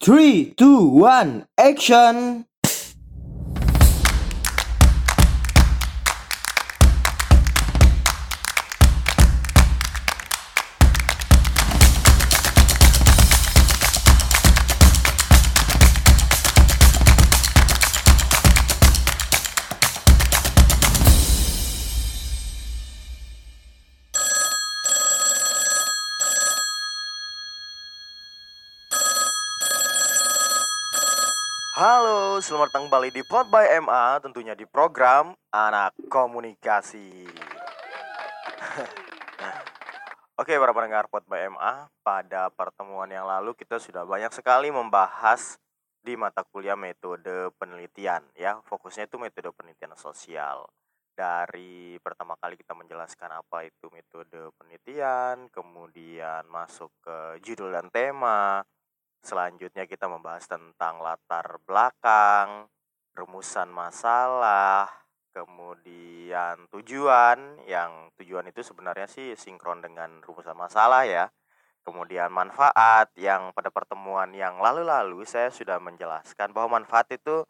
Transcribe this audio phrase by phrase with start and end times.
[0.00, 2.46] Three, two, one, action!
[31.78, 37.22] Halo, selamat datang kembali di Pod by MA, tentunya di program Anak Komunikasi.
[40.42, 45.54] Oke, para pendengar Pod by MA, pada pertemuan yang lalu kita sudah banyak sekali membahas
[46.02, 48.58] di mata kuliah metode penelitian ya.
[48.66, 50.66] Fokusnya itu metode penelitian sosial.
[51.14, 58.66] Dari pertama kali kita menjelaskan apa itu metode penelitian, kemudian masuk ke judul dan tema,
[59.22, 62.70] Selanjutnya kita membahas tentang latar belakang,
[63.18, 64.86] rumusan masalah,
[65.34, 71.30] kemudian tujuan yang tujuan itu sebenarnya sih sinkron dengan rumusan masalah ya.
[71.86, 77.46] Kemudian manfaat yang pada pertemuan yang lalu-lalu saya sudah menjelaskan bahwa manfaat itu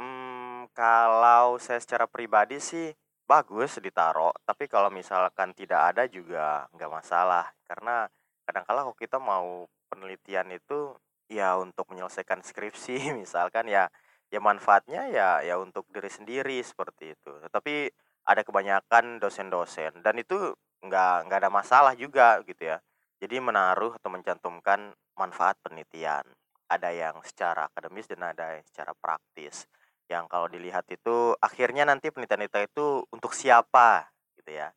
[0.00, 2.88] hmm, kalau saya secara pribadi sih
[3.28, 8.08] bagus ditaruh, tapi kalau misalkan tidak ada juga nggak masalah karena
[8.48, 9.68] kadang-kala kalau kita mau
[9.98, 10.94] penelitian itu
[11.26, 13.90] ya untuk menyelesaikan skripsi misalkan ya
[14.30, 17.32] ya manfaatnya ya ya untuk diri sendiri seperti itu.
[17.42, 17.90] Tetapi
[18.28, 22.78] ada kebanyakan dosen-dosen dan itu nggak nggak ada masalah juga gitu ya.
[23.18, 26.22] Jadi menaruh atau mencantumkan manfaat penelitian.
[26.70, 29.66] Ada yang secara akademis dan ada yang secara praktis.
[30.06, 34.06] Yang kalau dilihat itu akhirnya nanti penelitian itu untuk siapa
[34.38, 34.70] gitu ya.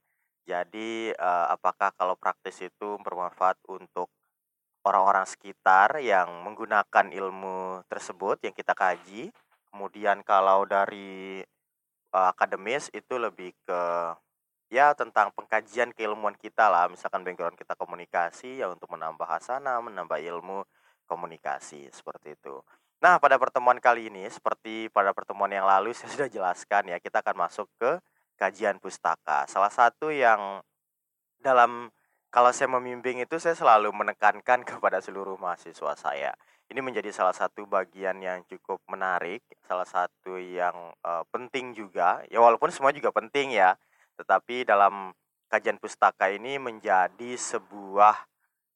[0.47, 4.09] Jadi eh, apakah kalau praktis itu bermanfaat untuk
[4.82, 9.30] orang-orang sekitar yang menggunakan ilmu tersebut yang kita kaji.
[9.72, 11.42] Kemudian kalau dari
[12.12, 13.82] uh, akademis itu lebih ke
[14.72, 20.20] ya tentang pengkajian keilmuan kita lah, misalkan background kita komunikasi ya untuk menambah hasana, menambah
[20.20, 20.64] ilmu
[21.08, 22.64] komunikasi seperti itu.
[23.03, 27.20] Nah, pada pertemuan kali ini seperti pada pertemuan yang lalu saya sudah jelaskan ya, kita
[27.20, 28.00] akan masuk ke
[28.40, 29.46] kajian pustaka.
[29.46, 30.64] Salah satu yang
[31.44, 31.91] dalam
[32.31, 36.31] kalau saya membimbing itu saya selalu menekankan kepada seluruh mahasiswa saya.
[36.72, 42.24] Ini menjadi salah satu bagian yang cukup menarik, salah satu yang uh, penting juga.
[42.31, 43.75] Ya walaupun semua juga penting ya,
[44.16, 45.12] tetapi dalam
[45.52, 48.16] kajian pustaka ini menjadi sebuah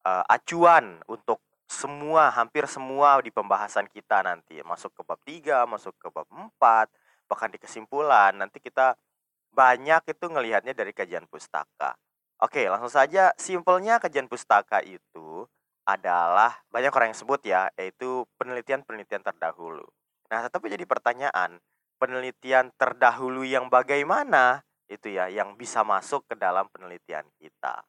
[0.04, 1.40] uh, acuan untuk
[1.72, 6.92] semua hampir semua di pembahasan kita nanti masuk ke bab 3, masuk ke bab 4,
[7.32, 9.00] bahkan di kesimpulan nanti kita
[9.56, 11.96] banyak itu ngelihatnya dari kajian pustaka.
[12.44, 13.32] Oke, langsung saja.
[13.40, 15.48] Simpelnya kajian pustaka itu
[15.88, 19.86] adalah banyak orang yang sebut ya, yaitu penelitian-penelitian terdahulu.
[20.28, 21.62] Nah, tetapi jadi pertanyaan,
[22.02, 27.82] penelitian terdahulu yang bagaimana itu ya yang bisa masuk ke dalam penelitian kita.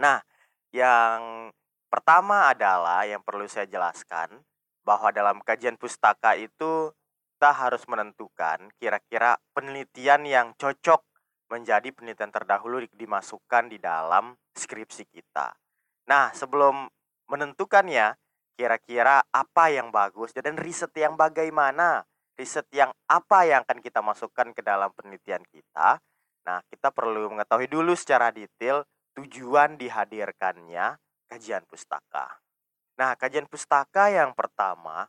[0.00, 0.22] Nah,
[0.72, 1.50] yang
[1.92, 4.40] pertama adalah yang perlu saya jelaskan
[4.84, 6.92] bahwa dalam kajian pustaka itu
[7.34, 11.04] kita harus menentukan kira-kira penelitian yang cocok
[11.54, 15.54] menjadi penelitian terdahulu dimasukkan di dalam skripsi kita.
[16.10, 16.90] Nah, sebelum
[17.30, 18.18] menentukannya,
[18.58, 22.02] kira-kira apa yang bagus dan riset yang bagaimana,
[22.34, 26.02] riset yang apa yang akan kita masukkan ke dalam penelitian kita.
[26.44, 28.82] Nah, kita perlu mengetahui dulu secara detail
[29.14, 30.98] tujuan dihadirkannya
[31.30, 32.42] kajian pustaka.
[32.98, 35.06] Nah, kajian pustaka yang pertama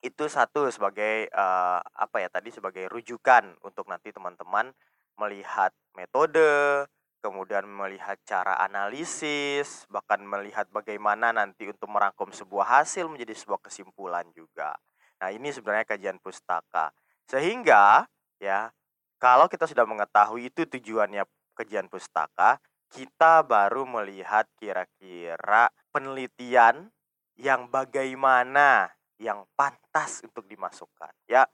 [0.00, 4.72] itu satu sebagai uh, apa ya tadi sebagai rujukan untuk nanti teman-teman
[5.20, 6.88] melihat metode,
[7.20, 14.24] kemudian melihat cara analisis, bahkan melihat bagaimana nanti untuk merangkum sebuah hasil menjadi sebuah kesimpulan
[14.32, 14.72] juga.
[15.20, 16.88] Nah, ini sebenarnya kajian pustaka.
[17.28, 18.08] Sehingga
[18.40, 18.72] ya,
[19.20, 22.56] kalau kita sudah mengetahui itu tujuannya kajian pustaka,
[22.90, 26.88] kita baru melihat kira-kira penelitian
[27.36, 31.12] yang bagaimana yang pantas untuk dimasukkan.
[31.28, 31.44] Ya,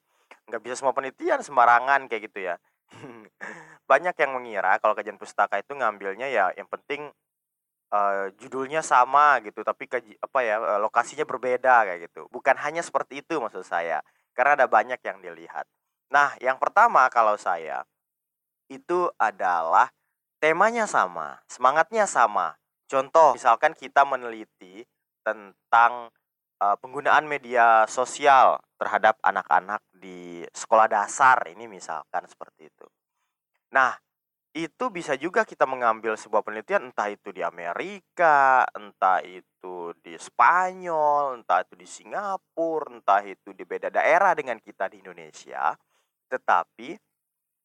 [0.46, 2.54] nggak bisa semua penelitian sembarangan kayak gitu ya.
[3.90, 7.10] Banyak yang mengira kalau kajian pustaka itu ngambilnya ya yang penting
[7.90, 12.26] uh, judulnya sama gitu, tapi kaji, apa ya uh, lokasinya berbeda kayak gitu.
[12.32, 14.02] Bukan hanya seperti itu maksud saya,
[14.34, 15.66] karena ada banyak yang dilihat.
[16.10, 17.82] Nah, yang pertama kalau saya
[18.66, 19.90] itu adalah
[20.42, 22.58] temanya sama, semangatnya sama.
[22.86, 24.86] Contoh, misalkan kita meneliti
[25.26, 26.10] tentang
[26.62, 32.86] uh, penggunaan media sosial terhadap anak-anak di sekolah dasar ini misalkan seperti itu.
[33.76, 33.92] Nah,
[34.56, 41.44] itu bisa juga kita mengambil sebuah penelitian entah itu di Amerika, entah itu di Spanyol,
[41.44, 45.76] entah itu di Singapura, entah itu di beda daerah dengan kita di Indonesia.
[46.32, 46.96] Tetapi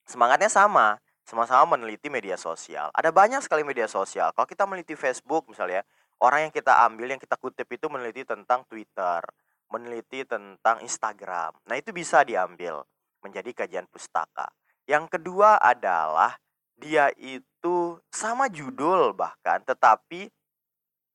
[0.04, 2.92] semangatnya sama, sama-sama meneliti media sosial.
[2.92, 4.36] Ada banyak sekali media sosial.
[4.36, 5.88] Kalau kita meneliti Facebook misalnya,
[6.20, 9.24] orang yang kita ambil, yang kita kutip itu meneliti tentang Twitter,
[9.72, 11.56] meneliti tentang Instagram.
[11.66, 12.84] Nah, itu bisa diambil
[13.24, 14.52] menjadi kajian pustaka.
[14.86, 16.36] Yang kedua adalah
[16.76, 20.28] dia itu sama judul bahkan tetapi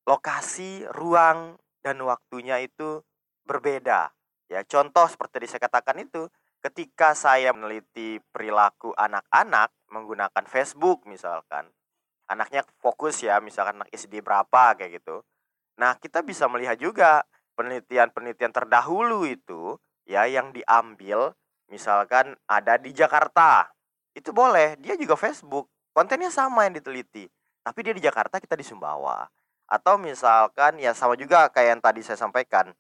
[0.07, 3.03] lokasi, ruang dan waktunya itu
[3.45, 4.15] berbeda.
[4.47, 6.31] Ya, contoh seperti tadi saya katakan itu,
[6.63, 11.67] ketika saya meneliti perilaku anak-anak menggunakan Facebook misalkan.
[12.27, 15.23] Anaknya fokus ya, misalkan anak SD berapa kayak gitu.
[15.79, 17.23] Nah, kita bisa melihat juga
[17.57, 21.33] penelitian-penelitian terdahulu itu ya yang diambil
[21.73, 23.73] misalkan ada di Jakarta.
[24.13, 25.67] Itu boleh dia juga Facebook
[25.97, 27.27] kontennya sama yang diteliti.
[27.65, 29.27] Tapi dia di Jakarta kita di Sumbawa.
[29.67, 32.71] Atau misalkan ya sama juga kayak yang tadi saya sampaikan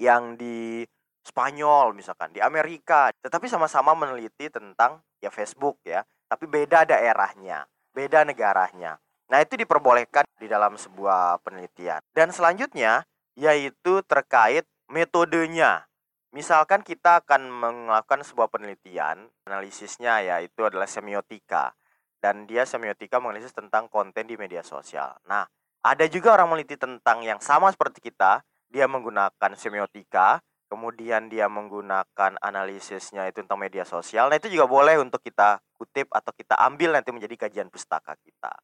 [0.00, 0.82] yang di
[1.22, 3.12] Spanyol misalkan di Amerika.
[3.22, 6.02] Tetapi sama-sama meneliti tentang ya Facebook ya.
[6.26, 8.98] Tapi beda daerahnya beda negaranya.
[9.30, 12.02] Nah itu diperbolehkan di dalam sebuah penelitian.
[12.10, 13.06] Dan selanjutnya
[13.38, 15.90] yaitu terkait metodenya
[16.30, 21.74] Misalkan kita akan melakukan sebuah penelitian, analisisnya ya itu adalah semiotika.
[22.22, 25.18] Dan dia semiotika menganalisis tentang konten di media sosial.
[25.26, 25.42] Nah,
[25.82, 30.38] ada juga orang meneliti tentang yang sama seperti kita, dia menggunakan semiotika,
[30.70, 34.30] kemudian dia menggunakan analisisnya itu tentang media sosial.
[34.30, 38.54] Nah, itu juga boleh untuk kita kutip atau kita ambil nanti menjadi kajian pustaka kita.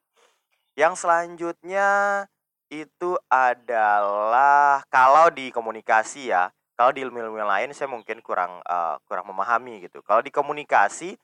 [0.79, 1.89] Yang selanjutnya
[2.71, 8.99] itu adalah kalau di komunikasi ya, kalau di ilmu-ilmu yang lain saya mungkin kurang uh,
[9.07, 10.03] kurang memahami gitu.
[10.03, 11.15] Kalau di komunikasi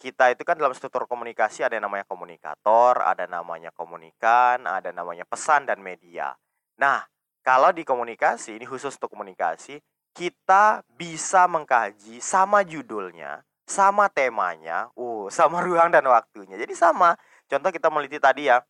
[0.00, 5.28] kita itu kan dalam struktur komunikasi ada yang namanya komunikator, ada namanya komunikan, ada namanya
[5.28, 6.32] pesan dan media.
[6.80, 7.04] Nah,
[7.44, 9.80] kalau di komunikasi ini khusus untuk komunikasi,
[10.16, 16.56] kita bisa mengkaji sama judulnya, sama temanya, uh, sama ruang dan waktunya.
[16.56, 17.16] Jadi sama.
[17.50, 18.62] Contoh kita meliti tadi ya,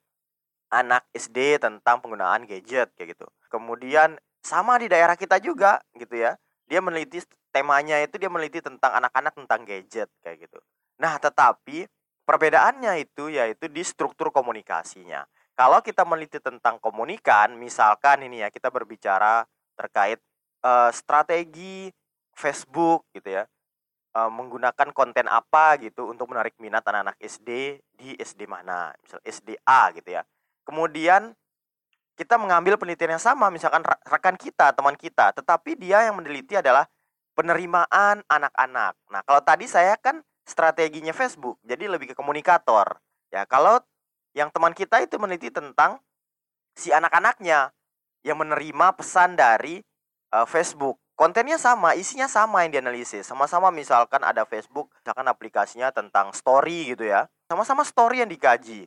[0.70, 3.26] anak SD tentang penggunaan gadget kayak gitu.
[3.50, 6.38] Kemudian sama di daerah kita juga gitu ya.
[6.70, 7.20] Dia meneliti
[7.50, 10.58] temanya itu dia meneliti tentang anak-anak tentang gadget kayak gitu.
[11.02, 11.90] Nah tetapi
[12.22, 15.26] perbedaannya itu yaitu di struktur komunikasinya.
[15.58, 19.44] Kalau kita meneliti tentang komunikan misalkan ini ya kita berbicara
[19.74, 20.22] terkait
[20.62, 21.90] uh, strategi
[22.32, 23.44] Facebook gitu ya.
[24.10, 28.90] Uh, menggunakan konten apa gitu untuk menarik minat anak-anak SD di SD mana?
[29.02, 30.22] Misal SDA gitu ya
[30.64, 31.34] kemudian
[32.20, 35.32] kita mengambil penelitian yang sama misalkan rekan kita teman kita.
[35.32, 36.84] Tetapi dia yang meneliti adalah
[37.32, 38.92] penerimaan anak-anak.
[39.08, 43.00] Nah kalau tadi saya kan strateginya Facebook jadi lebih ke komunikator.
[43.32, 43.80] Ya kalau
[44.36, 45.96] yang teman kita itu meneliti tentang
[46.76, 47.72] si anak-anaknya
[48.20, 49.80] yang menerima pesan dari
[50.36, 51.00] uh, Facebook.
[51.16, 53.28] Kontennya sama isinya sama yang dianalisis.
[53.28, 57.32] Sama-sama misalkan ada Facebook misalkan aplikasinya tentang story gitu ya.
[57.48, 58.84] Sama-sama story yang dikaji.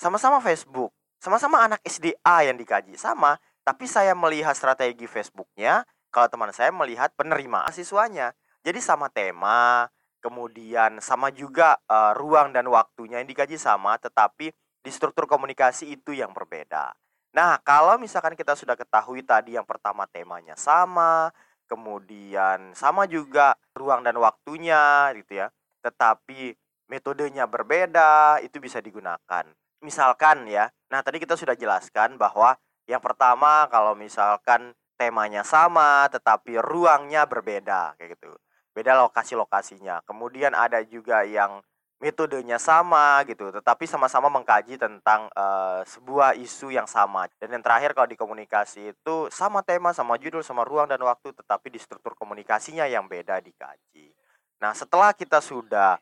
[0.00, 3.36] Sama-sama Facebook sama-sama anak SDA yang dikaji sama.
[3.60, 9.88] Tapi saya melihat strategi Facebooknya kalau teman saya melihat penerimaan siswanya jadi sama tema
[10.20, 16.12] kemudian sama juga uh, ruang dan waktunya yang dikaji sama tetapi di struktur komunikasi itu
[16.12, 16.92] yang berbeda.
[17.32, 21.32] Nah kalau misalkan kita sudah ketahui tadi yang pertama temanya sama
[21.70, 25.48] kemudian sama juga ruang dan waktunya gitu ya.
[25.80, 26.52] Tetapi
[26.90, 29.46] metodenya berbeda itu bisa digunakan
[29.80, 30.68] misalkan ya.
[30.92, 32.56] Nah, tadi kita sudah jelaskan bahwa
[32.88, 38.36] yang pertama kalau misalkan temanya sama tetapi ruangnya berbeda kayak gitu.
[38.76, 40.04] Beda lokasi-lokasinya.
[40.04, 41.64] Kemudian ada juga yang
[42.00, 47.28] metodenya sama gitu, tetapi sama-sama mengkaji tentang uh, sebuah isu yang sama.
[47.36, 51.36] Dan yang terakhir kalau di komunikasi itu sama tema, sama judul, sama ruang dan waktu,
[51.36, 54.16] tetapi di struktur komunikasinya yang beda dikaji.
[54.64, 56.00] Nah, setelah kita sudah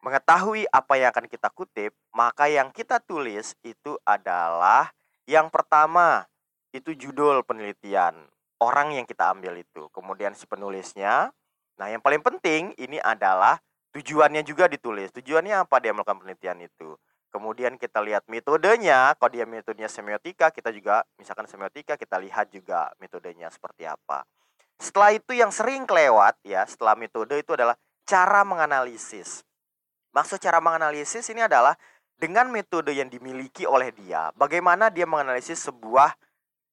[0.00, 4.92] mengetahui apa yang akan kita kutip, maka yang kita tulis itu adalah
[5.28, 6.24] yang pertama
[6.72, 8.16] itu judul penelitian
[8.60, 9.88] orang yang kita ambil itu.
[9.90, 11.32] Kemudian si penulisnya.
[11.80, 13.56] Nah, yang paling penting ini adalah
[13.96, 15.10] tujuannya juga ditulis.
[15.16, 16.94] Tujuannya apa dia melakukan penelitian itu.
[17.30, 22.90] Kemudian kita lihat metodenya, kalau dia metodenya semiotika, kita juga misalkan semiotika, kita lihat juga
[22.98, 24.26] metodenya seperti apa.
[24.82, 29.46] Setelah itu yang sering kelewat ya, setelah metode itu adalah cara menganalisis.
[30.10, 31.78] Maksud cara menganalisis ini adalah
[32.20, 36.12] dengan metode yang dimiliki oleh dia, bagaimana dia menganalisis sebuah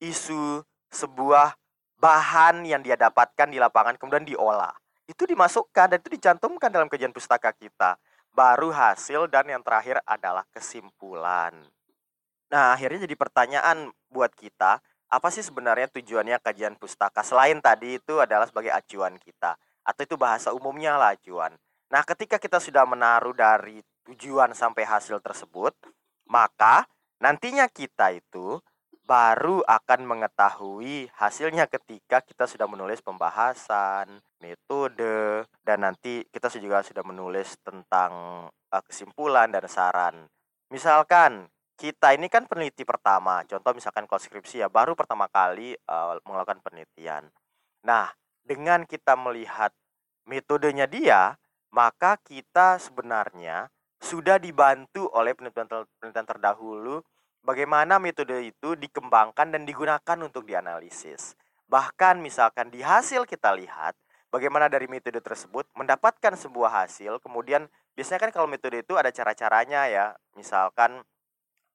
[0.03, 1.55] isu, sebuah
[1.97, 4.73] bahan yang dia dapatkan di lapangan kemudian diolah.
[5.07, 7.95] Itu dimasukkan dan itu dicantumkan dalam kajian pustaka kita.
[8.37, 11.57] baru hasil dan yang terakhir adalah kesimpulan.
[12.53, 14.77] Nah, akhirnya jadi pertanyaan buat kita,
[15.09, 20.15] apa sih sebenarnya tujuannya kajian pustaka selain tadi itu adalah sebagai acuan kita atau itu
[20.19, 21.55] bahasa umumnya lah acuan.
[21.87, 25.71] Nah, ketika kita sudah menaruh dari tujuan sampai hasil tersebut,
[26.27, 26.83] maka
[27.23, 28.59] nantinya kita itu
[29.07, 37.07] baru akan mengetahui hasilnya ketika kita sudah menulis pembahasan, metode, dan nanti kita juga sudah
[37.07, 38.11] menulis tentang
[38.51, 40.27] uh, kesimpulan dan saran.
[40.67, 41.47] Misalkan
[41.79, 46.59] kita ini kan peneliti pertama, contoh misalkan kalau skripsi ya baru pertama kali uh, melakukan
[46.59, 47.31] penelitian.
[47.87, 48.11] Nah,
[48.43, 49.71] dengan kita melihat
[50.27, 51.39] metodenya dia,
[51.71, 57.01] maka kita sebenarnya sudah dibantu oleh penelitian terdahulu
[57.41, 61.33] bagaimana metode itu dikembangkan dan digunakan untuk dianalisis.
[61.67, 63.95] Bahkan misalkan di hasil kita lihat
[64.31, 69.87] bagaimana dari metode tersebut mendapatkan sebuah hasil, kemudian biasanya kan kalau metode itu ada cara-caranya
[69.87, 70.07] ya.
[70.35, 71.03] Misalkan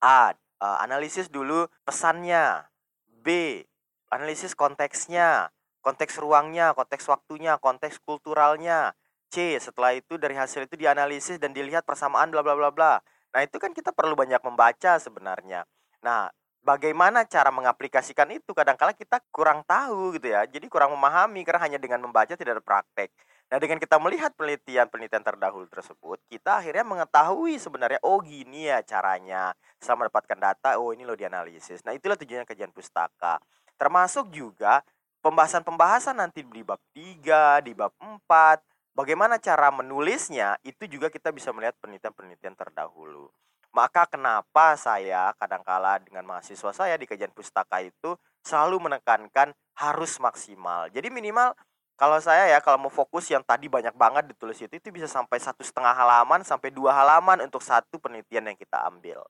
[0.01, 2.69] A, eh, analisis dulu pesannya.
[3.23, 3.63] B,
[4.11, 8.99] analisis konteksnya, konteks ruangnya, konteks waktunya, konteks kulturalnya.
[9.33, 13.01] C, setelah itu dari hasil itu dianalisis dan dilihat persamaan bla bla bla bla.
[13.33, 15.65] Nah, itu kan kita perlu banyak membaca sebenarnya.
[16.05, 16.29] Nah,
[16.61, 20.45] bagaimana cara mengaplikasikan itu kadangkala kita kurang tahu gitu ya.
[20.45, 23.09] Jadi kurang memahami karena hanya dengan membaca tidak ada praktek.
[23.49, 29.53] Nah, dengan kita melihat penelitian-penelitian terdahulu tersebut, kita akhirnya mengetahui sebenarnya oh gini ya caranya.
[29.77, 31.85] Setelah mendapatkan data, oh ini loh dianalisis.
[31.85, 33.37] Nah, itulah tujuannya kajian pustaka.
[33.77, 34.81] Termasuk juga
[35.21, 41.53] pembahasan-pembahasan nanti di bab 3, di bab 4, bagaimana cara menulisnya itu juga kita bisa
[41.53, 43.33] melihat penelitian-penelitian terdahulu.
[43.73, 50.93] Maka kenapa saya kadangkala dengan mahasiswa saya di kajian pustaka itu selalu menekankan harus maksimal.
[50.93, 51.57] Jadi minimal
[51.97, 55.41] kalau saya ya kalau mau fokus yang tadi banyak banget ditulis itu itu bisa sampai
[55.41, 59.25] satu setengah halaman sampai dua halaman untuk satu penelitian yang kita ambil.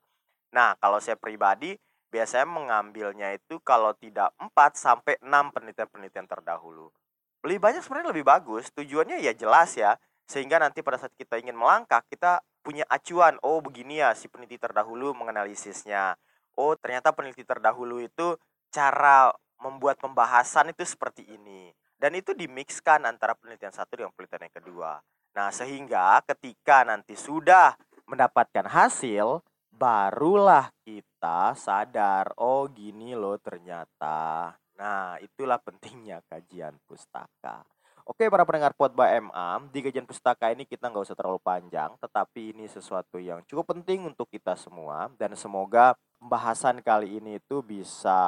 [0.51, 1.79] Nah kalau saya pribadi
[2.11, 6.93] biasanya mengambilnya itu kalau tidak 4 sampai 6 penelitian-penelitian terdahulu
[7.43, 8.71] lebih banyak sebenarnya lebih bagus.
[8.71, 13.59] Tujuannya ya jelas ya sehingga nanti pada saat kita ingin melangkah kita punya acuan oh
[13.59, 16.15] begini ya si peneliti terdahulu menganalisisnya.
[16.55, 18.39] Oh ternyata peneliti terdahulu itu
[18.71, 21.75] cara membuat pembahasan itu seperti ini.
[21.99, 24.91] Dan itu dimixkan antara penelitian satu dengan penelitian yang kedua.
[25.35, 27.75] Nah sehingga ketika nanti sudah
[28.07, 37.65] mendapatkan hasil barulah kita sadar oh gini loh ternyata Nah, itulah pentingnya kajian pustaka.
[38.03, 41.95] Oke, para pendengar Pot by MA, di kajian pustaka ini kita nggak usah terlalu panjang,
[42.03, 47.63] tetapi ini sesuatu yang cukup penting untuk kita semua, dan semoga pembahasan kali ini itu
[47.63, 48.19] bisa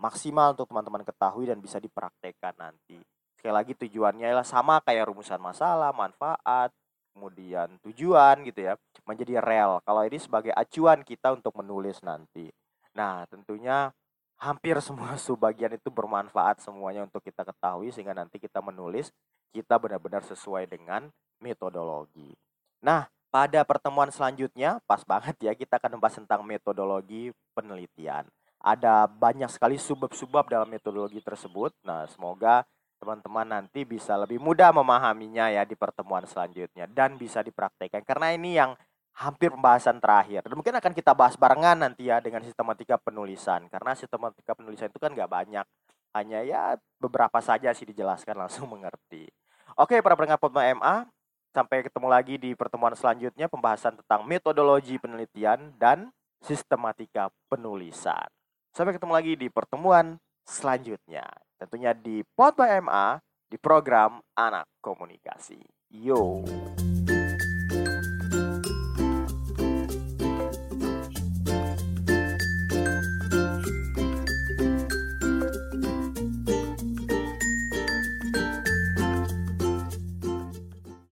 [0.00, 3.04] maksimal untuk teman-teman ketahui dan bisa dipraktekkan nanti.
[3.36, 6.72] Sekali lagi tujuannya adalah sama kayak rumusan masalah, manfaat,
[7.12, 9.84] kemudian tujuan gitu ya, menjadi real.
[9.84, 12.48] Kalau ini sebagai acuan kita untuk menulis nanti.
[12.96, 13.92] Nah, tentunya
[14.38, 19.10] hampir semua subbagian itu bermanfaat semuanya untuk kita ketahui sehingga nanti kita menulis
[19.50, 21.10] kita benar-benar sesuai dengan
[21.42, 22.36] metodologi.
[22.84, 28.24] Nah, pada pertemuan selanjutnya pas banget ya kita akan membahas tentang metodologi penelitian.
[28.58, 31.70] Ada banyak sekali subbab-subbab dalam metodologi tersebut.
[31.86, 32.66] Nah, semoga
[32.98, 38.58] teman-teman nanti bisa lebih mudah memahaminya ya di pertemuan selanjutnya dan bisa dipraktekkan karena ini
[38.58, 38.74] yang
[39.18, 40.46] hampir pembahasan terakhir.
[40.46, 43.66] Dan mungkin akan kita bahas barengan nanti ya dengan sistematika penulisan.
[43.66, 45.66] Karena sistematika penulisan itu kan nggak banyak.
[46.14, 49.26] Hanya ya beberapa saja sih dijelaskan langsung mengerti.
[49.74, 51.06] Oke para pendengar Potma MA,
[51.54, 56.10] sampai ketemu lagi di pertemuan selanjutnya pembahasan tentang metodologi penelitian dan
[56.42, 58.26] sistematika penulisan.
[58.70, 61.26] Sampai ketemu lagi di pertemuan selanjutnya.
[61.58, 63.06] Tentunya di Potma MA
[63.50, 65.58] di program Anak Komunikasi.
[65.90, 66.46] Yo.